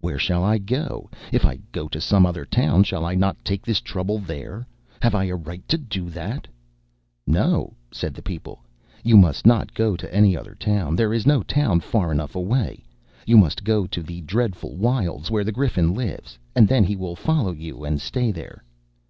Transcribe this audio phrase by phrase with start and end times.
[0.00, 1.10] "Where shall I go?
[1.30, 4.66] If I go to some other town, shall I not take this trouble there?
[5.02, 6.48] Have I a right to do that?"
[7.26, 8.64] "No," said the people,
[9.02, 10.96] "you must not go to any other town.
[10.96, 12.82] There is no town far enough away.
[13.26, 17.14] You must go to the dreadful wilds where the Griffin lives; and then he will
[17.14, 18.64] follow you and stay there."